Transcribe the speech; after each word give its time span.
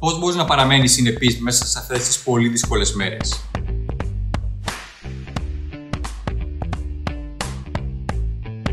πώς 0.00 0.18
μπορείς 0.18 0.36
να 0.36 0.44
παραμένεις 0.44 0.92
συνεπής 0.92 1.38
μέσα 1.38 1.66
σε 1.66 1.78
αυτές 1.78 2.06
τις 2.06 2.18
πολύ 2.18 2.48
δύσκολες 2.48 2.92
μέρες; 2.92 3.40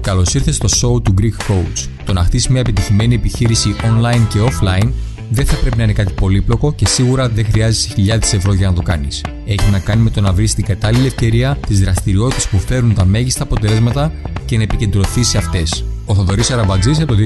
Καλώς 0.01 0.33
ήρθες 0.33 0.55
στο 0.55 0.67
show 0.67 1.03
του 1.03 1.13
Greek 1.21 1.51
Coach. 1.51 1.87
Το 2.05 2.13
να 2.13 2.23
χτίσεις 2.23 2.47
μια 2.47 2.59
επιτυχημένη 2.59 3.15
επιχείρηση 3.15 3.75
online 3.81 4.27
και 4.29 4.39
offline 4.39 4.89
δεν 5.29 5.45
θα 5.45 5.55
πρέπει 5.55 5.77
να 5.77 5.83
είναι 5.83 5.93
κάτι 5.93 6.13
πολύπλοκο 6.13 6.73
και 6.73 6.88
σίγουρα 6.88 7.30
δεν 7.30 7.46
χρειάζεσαι 7.46 7.88
χιλιάδες 7.88 8.34
ευρώ 8.34 8.54
για 8.54 8.68
να 8.68 8.73
το 8.73 8.82
κάνεις. 8.82 9.23
Έχει 9.46 9.71
να 9.71 9.80
κάνει 9.80 10.02
με 10.02 10.09
το 10.09 10.21
να 10.21 10.34
βρεις 10.34 10.54
την 10.54 10.66
κατάλληλη 10.66 11.05
ευκαιρία, 11.05 11.57
τις 11.68 11.80
δραστηριότητες 11.80 12.48
που 12.48 12.59
φέρουν 12.59 12.94
τα 12.94 13.05
μέγιστα 13.05 13.44
αποτελέσματα 13.44 14.12
και 14.48 14.57
να 14.57 14.64
επικεντρωθεί 14.64 15.23
σε 15.23 15.38
αυτές. 15.38 15.84
Ο 16.05 16.16
Θοδωρής 16.16 16.52
Αραμπατζής 16.52 17.00
από 17.00 17.16
το 17.16 17.21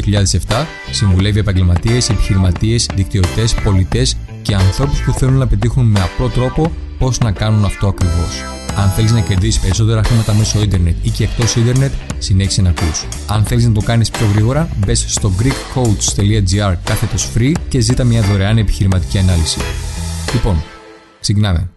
2007 0.50 0.66
συμβουλεύει 0.92 1.40
επαγγελματίες, 1.40 2.10
επιχειρηματίες, 2.10 2.90
δικτυωτές, 2.96 3.54
πολιτές 3.54 4.18
και 4.42 4.56
ανθρώπους 4.56 5.04
που 5.04 5.12
θέλουν 5.12 5.38
να 5.38 5.48
πετύχουν 5.48 5.86
με 5.86 6.00
απλό 6.00 6.30
τρόπο 6.30 6.72
πώς 6.98 7.20
να 7.20 7.32
κάνουν 7.32 7.66
αυτό 7.66 7.88
ακριβώς. 7.88 8.44
Αν 8.76 8.90
θέλεις 8.90 9.12
να 9.12 9.22
κερδίσεις 9.22 9.62
περισσότερα 9.62 10.04
χρήματα 10.04 10.34
μέσω 10.34 10.62
ίντερνετ 10.62 10.96
ή 11.06 11.10
και 11.10 11.24
εκτός 11.24 11.56
ίντερνετ, 11.56 11.92
συνέχισε 12.18 12.62
να 12.62 12.70
ακούς. 12.70 13.06
Αν 13.28 13.44
θέλεις 13.44 13.66
να 13.66 13.74
το 13.74 13.82
κάνεις 13.82 14.10
πιο 14.10 14.26
γρήγορα, 14.34 14.70
μπες 14.78 15.06
στο 15.08 15.32
greekcoach.gr 15.40 16.76
κάθετος 16.84 17.30
free 17.36 17.54
και 17.70 17.80
ζήτα 17.80 18.04
μια 18.04 18.22
δωρεάν 18.22 18.58
επιχειρηματική 18.58 19.18
ανάλυση. 19.18 19.60
Λοιπόν, 20.34 20.64
ξεκινάμε. 21.20 21.70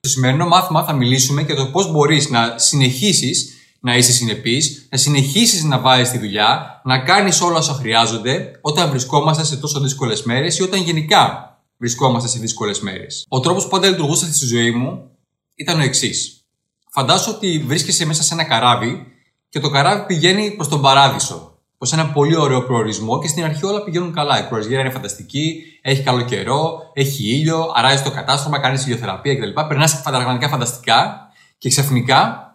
Στο 0.00 0.08
σημερινό 0.08 0.46
μάθημα 0.46 0.84
θα 0.84 0.92
μιλήσουμε 0.92 1.42
για 1.42 1.54
το 1.54 1.66
πώς 1.66 1.90
μπορείς 1.90 2.30
να 2.30 2.54
συνεχίσεις 2.56 3.55
να 3.86 3.96
είσαι 3.96 4.12
συνεπής, 4.12 4.86
να 4.90 4.98
συνεχίσεις 4.98 5.62
να 5.62 5.78
βάζεις 5.78 6.10
τη 6.10 6.18
δουλειά, 6.18 6.80
να 6.84 6.98
κάνεις 6.98 7.40
όλα 7.40 7.58
όσα 7.58 7.72
χρειάζονται 7.72 8.58
όταν 8.60 8.90
βρισκόμαστε 8.90 9.44
σε 9.44 9.56
τόσο 9.56 9.80
δύσκολες 9.80 10.22
μέρες 10.22 10.58
ή 10.58 10.62
όταν 10.62 10.82
γενικά 10.82 11.56
βρισκόμαστε 11.76 12.28
σε 12.28 12.38
δύσκολες 12.38 12.80
μέρες. 12.80 13.26
Ο 13.28 13.40
τρόπος 13.40 13.64
που 13.64 13.70
πάντα 13.70 13.88
λειτουργούσα 13.88 14.26
στη 14.26 14.46
ζωή 14.46 14.70
μου 14.70 15.10
ήταν 15.54 15.80
ο 15.80 15.82
εξής. 15.82 16.44
Φαντάσου 16.90 17.32
ότι 17.34 17.64
βρίσκεσαι 17.66 18.06
μέσα 18.06 18.22
σε 18.22 18.34
ένα 18.34 18.44
καράβι 18.44 19.06
και 19.48 19.60
το 19.60 19.70
καράβι 19.70 20.06
πηγαίνει 20.06 20.50
προς 20.50 20.68
τον 20.68 20.80
παράδεισο. 20.80 21.58
Προς 21.78 21.92
ένα 21.92 22.06
πολύ 22.06 22.36
ωραίο 22.36 22.62
προορισμό 22.62 23.18
και 23.18 23.28
στην 23.28 23.44
αρχή 23.44 23.64
όλα 23.64 23.84
πηγαίνουν 23.84 24.12
καλά. 24.12 24.44
Η 24.44 24.48
κρουαζιέρα 24.48 24.80
είναι 24.80 24.90
φανταστική, 24.90 25.62
έχει 25.82 26.02
καλό 26.02 26.22
καιρό, 26.22 26.90
έχει 26.92 27.28
ήλιο, 27.28 27.72
αράζει 27.74 28.02
το 28.02 28.10
κατάστρωμα, 28.10 28.58
κάνεις 28.58 28.86
ηλιοθεραπεία 28.86 29.36
κτλ. 29.36 29.60
Περνάς 29.68 30.02
πραγματικά 30.02 30.48
φανταστικά 30.48 31.28
και 31.58 31.68
ξαφνικά 31.68 32.45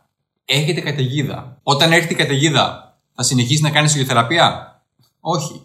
έχετε 0.52 0.82
καταιγίδα. 0.82 1.60
Όταν 1.64 1.92
έρθει 1.92 2.14
η 2.14 2.16
καταιγίδα, 2.16 2.96
θα 3.16 3.24
συνεχίσει 3.24 3.62
να 3.62 3.70
κάνει 3.70 3.92
ηλιοθεραπεία. 3.94 4.82
Όχι. 5.20 5.62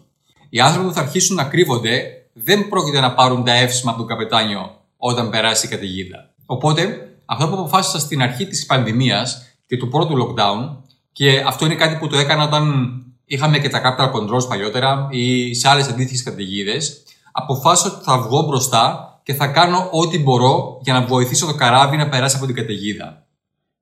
Οι 0.49 0.59
άνθρωποι 0.59 0.87
που 0.87 0.93
θα 0.93 1.01
αρχίσουν 1.01 1.35
να 1.35 1.43
κρύβονται 1.43 2.03
δεν 2.33 2.69
πρόκειται 2.69 2.99
να 2.99 3.13
πάρουν 3.13 3.43
τα 3.43 3.53
εύσημα 3.53 3.91
από 3.91 3.99
τον 3.99 4.07
καπετάνιο 4.07 4.71
όταν 4.97 5.29
περάσει 5.29 5.65
η 5.65 5.69
καταιγίδα. 5.69 6.29
Οπότε, 6.45 7.07
αυτό 7.25 7.47
που 7.47 7.53
αποφάσισα 7.53 7.99
στην 7.99 8.21
αρχή 8.21 8.47
της 8.47 8.65
πανδημίας 8.65 9.41
και 9.67 9.77
του 9.77 9.87
πρώτου 9.87 10.15
lockdown, 10.15 10.77
και 11.11 11.43
αυτό 11.47 11.65
είναι 11.65 11.75
κάτι 11.75 11.95
που 11.95 12.07
το 12.07 12.17
έκανα 12.17 12.43
όταν 12.43 12.91
είχαμε 13.25 13.59
και 13.59 13.69
τα 13.69 13.81
capital 13.81 14.11
controls 14.11 14.47
παλιότερα 14.47 15.07
ή 15.11 15.53
σε 15.53 15.69
άλλες 15.69 15.87
αντίστοιχες 15.87 16.23
καταιγίδες, 16.23 17.03
αποφάσισα 17.31 17.95
ότι 17.95 18.03
θα 18.03 18.17
βγω 18.17 18.41
μπροστά 18.41 19.19
και 19.23 19.33
θα 19.33 19.47
κάνω 19.47 19.89
ό,τι 19.91 20.19
μπορώ 20.19 20.79
για 20.81 20.93
να 20.93 21.01
βοηθήσω 21.01 21.45
το 21.45 21.55
καράβι 21.55 21.97
να 21.97 22.09
περάσει 22.09 22.35
από 22.35 22.45
την 22.45 22.55
καταιγίδα. 22.55 23.26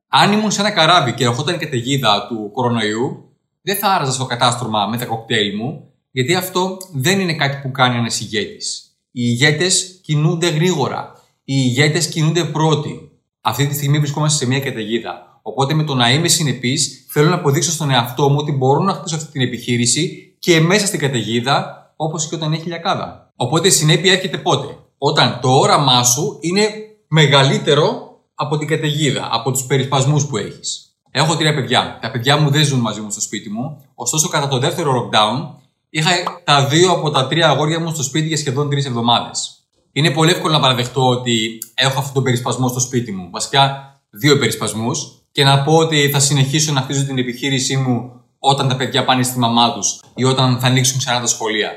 Αν 0.08 0.32
ήμουν 0.32 0.52
σε 0.52 0.60
ένα 0.60 0.72
καράβι 0.72 1.14
και 1.14 1.24
ερχόταν 1.24 1.56
η 1.56 1.58
καταιγίδα 1.58 2.28
του 2.28 2.52
κορονοϊού, 2.54 3.30
δεν 3.62 3.76
θα 3.76 3.88
άραζα 3.90 4.12
στο 4.12 4.26
κατάστρωμα 4.26 4.88
με 4.88 4.98
τα 4.98 5.06
κοκτέιλ 5.06 5.56
μου, 5.56 5.90
γιατί 6.12 6.36
αυτό 6.36 6.78
δεν 6.94 7.20
είναι 7.20 7.34
κάτι 7.34 7.62
που 7.62 7.72
κάνει 7.72 7.98
ένας 7.98 8.20
ηγέτης. 8.20 8.98
Οι 9.12 9.22
ηγέτες 9.24 10.00
κινούνται 10.04 10.50
γρήγορα. 10.50 11.12
Οι 11.44 11.54
ηγέτες 11.66 12.08
κινούνται 12.08 12.44
πρώτοι. 12.44 13.12
Αυτή 13.42 13.68
τη 13.68 13.76
στιγμή 13.76 14.00
βρισκόμαστε 14.00 14.38
σε 14.38 14.52
μια 14.52 14.60
καταιγίδα. 14.60 15.40
Οπότε 15.42 15.74
με 15.74 15.84
το 15.84 15.96
να 15.96 16.12
είμαι 16.12 16.28
συνεπής, 16.28 17.06
θέλω 17.10 17.30
να 17.30 17.36
αποδείξω 17.36 17.72
στον 17.72 17.92
εαυτό 17.92 18.30
μου 18.30 18.36
ότι 18.40 18.52
μπορώ 18.52 18.84
να 18.84 18.94
χτίσω 18.94 19.16
αυτή 19.16 19.32
την 19.32 19.42
επιχείρηση 19.42 20.36
και 20.40 20.60
μέσα 20.60 20.86
στην 20.86 21.00
καταιγίδα, 21.00 21.86
όπως 21.96 22.28
και 22.28 22.36
όταν 22.36 22.54
έχει 22.54 22.68
λιακάδα. 22.68 23.34
Οπότε 23.36 23.68
η 23.68 23.72
συνέπεια 23.72 24.12
έρχεται 24.12 24.38
πότε; 24.38 24.78
Όταν 24.98 25.40
το 25.42 25.50
όραμά 25.50 26.04
σου 26.04 26.38
είναι 26.42 26.70
μεγαλύτερο 27.08 28.05
από 28.36 28.58
την 28.58 28.68
καταιγίδα, 28.68 29.30
από 29.32 29.52
τους 29.52 29.64
περισπασμού 29.64 30.26
που 30.28 30.38
έχεις. 30.38 30.90
Έχω 31.12 31.36
τρία 31.36 31.54
παιδιά. 31.54 32.00
Τα 32.02 32.12
παιδιά 32.12 32.38
μου 32.38 32.50
δεν 32.50 32.64
ζουν 32.64 32.80
μαζί 32.80 33.02
μου 33.02 33.12
στο 33.12 33.22
σπίτι 33.22 33.50
μου. 33.50 33.86
Ωστόσο, 33.96 34.28
κατά 34.28 34.48
το 34.48 34.60
δεύτερο 34.60 34.92
lockdown, 34.94 35.56
είχα 35.90 36.10
τα 36.44 36.66
δύο 36.66 36.92
από 36.92 37.10
τα 37.12 37.28
τρία 37.28 37.50
αγόρια 37.50 37.80
μου 37.80 37.94
στο 37.94 38.04
σπίτι 38.04 38.28
για 38.28 38.38
σχεδόν 38.38 38.70
τρεις 38.70 38.86
εβδομάδες. 38.86 39.60
Είναι 39.92 40.12
πολύ 40.12 40.32
εύκολο 40.32 40.54
να 40.54 40.60
παραδεχτώ 40.60 41.08
ότι 41.08 41.62
έχω 41.74 42.00
αυτόν 42.00 42.14
τον 42.14 42.24
περισπασμό 42.24 42.68
στο 42.68 42.80
σπίτι 42.80 43.12
μου. 43.12 43.30
Βασικά, 43.32 43.94
δύο 44.10 44.38
περισπασμούς. 44.38 45.20
Και 45.32 45.44
να 45.44 45.64
πω 45.64 45.76
ότι 45.76 46.10
θα 46.10 46.20
συνεχίσω 46.20 46.72
να 46.74 46.82
χτίζω 46.82 47.06
την 47.06 47.18
επιχείρησή 47.18 47.78
μου 47.78 48.12
όταν 48.40 48.68
τα 48.68 48.76
παιδιά 48.76 49.06
πάνε 49.06 49.24
στη 49.24 49.40
μαμά 49.40 49.74
τους 49.74 50.00
ή 50.16 50.24
όταν 50.24 50.60
θα 50.60 50.68
ανοίξουν 50.68 50.98
ξανά 50.98 51.20
τα 51.20 51.28
σχολεία. 51.28 51.72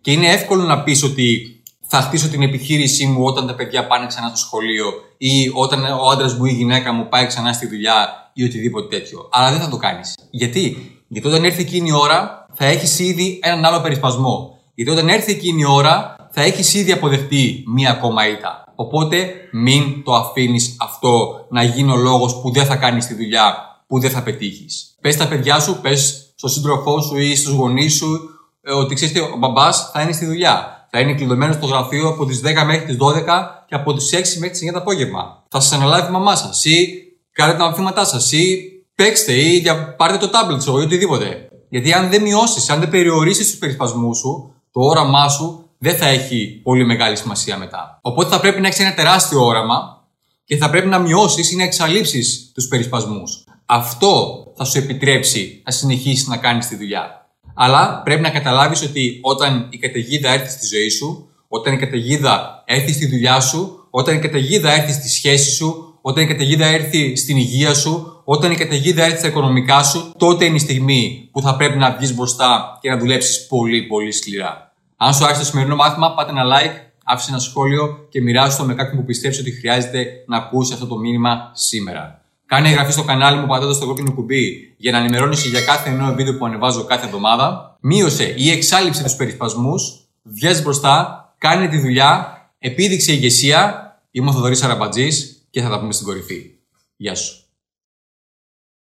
Και 0.00 0.12
είναι 0.12 0.28
εύκολο 0.28 0.62
να 0.62 0.82
πεις 0.82 1.02
ότι 1.02 1.53
θα 1.94 2.00
χτίσω 2.00 2.28
την 2.28 2.42
επιχείρησή 2.42 3.06
μου 3.06 3.24
όταν 3.24 3.46
τα 3.46 3.54
παιδιά 3.54 3.86
πάνε 3.86 4.06
ξανά 4.06 4.28
στο 4.28 4.36
σχολείο 4.36 4.86
ή 5.18 5.50
όταν 5.54 5.84
ο 5.84 6.08
άντρας 6.10 6.34
μου 6.34 6.44
ή 6.44 6.50
η 6.52 6.56
γυναίκα 6.56 6.92
μου 6.92 7.08
πάει 7.08 7.26
ξανά 7.26 7.52
στη 7.52 7.66
δουλειά 7.66 8.30
ή 8.32 8.44
οτιδήποτε 8.44 8.96
τέτοιο. 8.96 9.28
Αλλά 9.32 9.50
δεν 9.50 9.60
θα 9.60 9.68
το 9.68 9.76
κάνεις. 9.76 10.14
Γιατί; 10.30 10.92
Γιατί 11.08 11.28
όταν 11.28 11.44
έρθει 11.44 11.60
εκείνη 11.60 11.88
η 11.88 11.92
ώρα 11.92 12.46
θα 12.54 12.64
έχεις 12.64 12.98
ήδη 12.98 13.40
έναν 13.42 13.64
άλλο 13.64 13.80
περισπασμό. 13.80 14.58
Γιατί 14.74 14.90
όταν 14.90 15.08
έρθει 15.08 15.32
εκείνη 15.32 15.60
η 15.60 15.64
ώρα 15.64 16.16
θα 16.30 16.42
έχεις 16.42 16.74
ήδη 16.74 16.92
αποδεχτεί 16.92 17.64
μία 17.66 17.90
ακόμα 17.90 18.28
ήττα. 18.28 18.64
Οπότε 18.74 19.34
μην 19.52 20.02
το 20.04 20.14
αφήνεις 20.14 20.76
αυτό 20.80 21.46
να 21.50 21.62
γίνει 21.62 21.92
ο 21.92 21.96
λόγος 21.96 22.40
που 22.40 22.50
δεν 22.50 22.64
θα 22.64 22.76
κάνεις 22.76 23.06
τη 23.06 23.14
δουλειά, 23.14 23.54
που 23.86 24.00
δεν 24.00 24.10
θα 24.10 24.22
πετύχεις. 24.22 24.96
Πες 25.00 25.14
στα 25.14 25.28
παιδιά 25.28 25.60
σου, 25.60 25.78
πες 25.80 26.32
στον 26.36 26.50
σύντροφό 26.50 27.00
σου 27.00 27.16
ή 27.16 27.36
στους 27.36 27.52
γονείς 27.52 27.94
σου 27.94 28.18
ε, 28.62 28.72
ότι 28.72 28.94
ξέρεις 28.94 29.20
ο 29.34 29.36
μπαμπάς 29.38 29.90
θα 29.92 30.00
είναι 30.02 30.12
στη 30.12 30.24
δουλειά 30.24 30.74
θα 30.96 31.00
είναι 31.00 31.14
κλειδωμένο 31.14 31.52
στο 31.52 31.66
γραφείο 31.66 32.08
από 32.08 32.26
τις 32.26 32.40
10 32.44 32.64
μέχρι 32.66 32.84
τις 32.84 32.96
12 32.96 33.24
και 33.68 33.74
από 33.74 33.94
τις 33.94 34.10
6 34.12 34.38
μέχρι 34.38 34.50
τις 34.50 34.60
9 34.70 34.72
το 34.72 34.78
απόγευμα. 34.78 35.42
Θα 35.48 35.60
σας 35.60 35.72
αναλάβει 35.72 36.08
η 36.08 36.10
μαμά 36.10 36.36
σας 36.36 36.64
ή 36.64 36.88
κάνετε 37.32 37.58
τα 37.58 37.64
μαθήματά 37.64 38.04
σας 38.04 38.32
ή 38.32 38.58
παίξτε 38.94 39.32
ή 39.32 39.62
πάρτε 39.96 40.16
το 40.16 40.28
τάμπλετ 40.28 40.62
σου 40.62 40.78
ή 40.78 40.82
οτιδήποτε. 40.82 41.48
Γιατί 41.68 41.92
αν 41.92 42.10
δεν 42.10 42.22
μειώσεις, 42.22 42.70
αν 42.70 42.80
δεν 42.80 42.90
περιορίσεις 42.90 43.50
τους 43.50 43.58
περισπασμού 43.58 44.14
σου, 44.14 44.54
το 44.72 44.80
όραμά 44.80 45.28
σου 45.28 45.70
δεν 45.78 45.96
θα 45.96 46.06
έχει 46.06 46.60
πολύ 46.62 46.84
μεγάλη 46.84 47.16
σημασία 47.16 47.58
μετά. 47.58 47.98
Οπότε 48.02 48.30
θα 48.30 48.40
πρέπει 48.40 48.60
να 48.60 48.66
έχεις 48.66 48.80
ένα 48.80 48.94
τεράστιο 48.94 49.44
όραμα 49.44 50.04
και 50.44 50.56
θα 50.56 50.70
πρέπει 50.70 50.86
να 50.86 50.98
μειώσεις 50.98 51.52
ή 51.52 51.56
να 51.56 51.62
εξαλείψεις 51.62 52.50
τους 52.54 52.68
περισπασμού. 52.68 53.22
Αυτό 53.66 54.44
θα 54.56 54.64
σου 54.64 54.78
επιτρέψει 54.78 55.62
να 55.64 55.72
συνεχίσεις 55.72 56.26
να 56.26 56.36
κάνεις 56.36 56.66
τη 56.66 56.76
δουλειά. 56.76 57.23
Αλλά 57.54 58.02
πρέπει 58.04 58.20
να 58.20 58.30
καταλάβεις 58.30 58.82
ότι 58.82 59.18
όταν 59.22 59.66
η 59.70 59.78
καταιγίδα 59.78 60.30
έρθει 60.30 60.50
στη 60.50 60.66
ζωή 60.66 60.88
σου, 60.88 61.28
όταν 61.48 61.72
η 61.72 61.76
καταιγίδα 61.76 62.62
έρθει 62.66 62.92
στη 62.92 63.06
δουλειά 63.06 63.40
σου, 63.40 63.86
όταν 63.90 64.16
η 64.16 64.18
καταιγίδα 64.18 64.72
έρθει 64.72 64.92
στη 64.92 65.08
σχέση 65.08 65.50
σου, 65.50 65.98
όταν 66.00 66.24
η 66.24 66.26
καταιγίδα 66.26 66.66
έρθει 66.66 67.16
στην 67.16 67.36
υγεία 67.36 67.74
σου, 67.74 68.22
όταν 68.24 68.50
η 68.50 68.54
καταιγίδα 68.56 69.04
έρθει 69.04 69.18
στα 69.18 69.28
οικονομικά 69.28 69.82
σου, 69.82 70.12
τότε 70.18 70.44
είναι 70.44 70.56
η 70.56 70.58
στιγμή 70.58 71.28
που 71.32 71.40
θα 71.40 71.56
πρέπει 71.56 71.78
να 71.78 71.96
βγεις 71.96 72.14
μπροστά 72.14 72.78
και 72.80 72.90
να 72.90 72.98
δουλέψεις 72.98 73.46
πολύ 73.46 73.82
πολύ 73.82 74.12
σκληρά. 74.12 74.72
Αν 74.96 75.14
σου 75.14 75.24
άρεσε 75.24 75.40
το 75.40 75.46
σημερινό 75.46 75.76
μάθημα, 75.76 76.14
πάτε 76.14 76.30
ένα 76.30 76.42
like, 76.44 76.92
άφησε 77.04 77.30
ένα 77.30 77.38
σχόλιο 77.38 78.06
και 78.08 78.20
μοιράσου 78.20 78.56
το 78.56 78.64
με 78.64 78.74
κάποιον 78.74 79.00
που 79.00 79.04
πιστεύεις 79.04 79.38
ότι 79.38 79.50
χρειάζεται 79.50 80.06
να 80.26 80.36
ακούσει 80.36 80.72
αυτό 80.72 80.86
το 80.86 80.96
μήνυμα 80.96 81.50
σήμερα. 81.54 82.23
Κάνε 82.46 82.68
εγγραφή 82.68 82.92
στο 82.92 83.02
κανάλι 83.02 83.38
μου 83.38 83.46
πατώντας 83.46 83.78
το 83.78 83.86
κόκκινο 83.86 84.12
κουμπί 84.12 84.74
για 84.76 84.92
να 84.92 84.98
ενημερώνει 84.98 85.36
για 85.36 85.64
κάθε 85.64 85.90
νέο 85.90 86.14
βίντεο 86.14 86.38
που 86.38 86.46
ανεβάζω 86.46 86.84
κάθε 86.84 87.06
εβδομάδα. 87.06 87.76
Μείωσε 87.80 88.34
ή 88.36 88.50
εξάλληψε 88.50 89.02
τους 89.02 89.14
περισπασμού. 89.14 89.74
Βγαίνει 90.22 90.60
μπροστά, 90.60 91.34
κάνε 91.38 91.68
τη 91.68 91.78
δουλειά, 91.78 92.38
επίδειξε 92.58 93.12
ηγεσία. 93.12 93.80
Είμαι 94.10 94.30
ο 94.30 94.32
Θοδωρής 94.32 94.62
Αραμπατζής 94.62 95.46
και 95.50 95.60
θα 95.60 95.68
τα 95.68 95.80
πούμε 95.80 95.92
στην 95.92 96.06
κορυφή. 96.06 96.50
Γεια 96.96 97.14
σου. 97.14 97.43